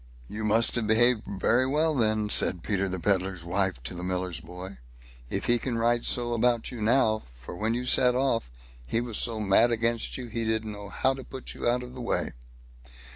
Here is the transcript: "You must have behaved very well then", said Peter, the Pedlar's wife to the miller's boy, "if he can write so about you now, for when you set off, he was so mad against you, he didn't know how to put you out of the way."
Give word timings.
"You 0.27 0.43
must 0.43 0.73
have 0.73 0.87
behaved 0.87 1.27
very 1.27 1.67
well 1.67 1.93
then", 1.93 2.27
said 2.29 2.63
Peter, 2.63 2.89
the 2.89 2.99
Pedlar's 2.99 3.43
wife 3.43 3.83
to 3.83 3.93
the 3.93 4.01
miller's 4.03 4.39
boy, 4.41 4.79
"if 5.29 5.45
he 5.45 5.59
can 5.59 5.77
write 5.77 6.05
so 6.05 6.33
about 6.33 6.71
you 6.71 6.81
now, 6.81 7.21
for 7.39 7.55
when 7.55 7.75
you 7.75 7.85
set 7.85 8.15
off, 8.15 8.49
he 8.87 8.99
was 8.99 9.19
so 9.19 9.39
mad 9.39 9.69
against 9.69 10.17
you, 10.17 10.25
he 10.25 10.43
didn't 10.43 10.71
know 10.71 10.89
how 10.89 11.13
to 11.13 11.23
put 11.23 11.53
you 11.53 11.67
out 11.69 11.83
of 11.83 11.93
the 11.93 12.01
way." 12.01 12.33